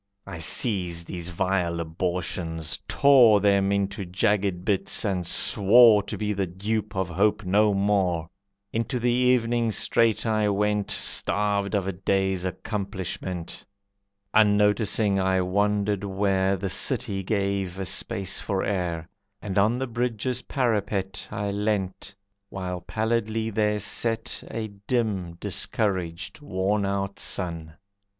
[0.25, 6.47] I seized these vile abortions, tore Them into jagged bits, and swore To be the
[6.47, 8.27] dupe of hope no more.
[8.73, 13.63] Into the evening straight I went, Starved of a day's accomplishment.
[14.33, 19.07] Unnoticing, I wandered where The city gave a space for air,
[19.39, 22.15] And on the bridge's parapet I leant,
[22.49, 27.73] while pallidly there set A dim, discouraged, worn out sun.